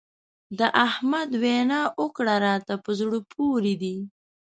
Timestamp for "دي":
3.81-3.97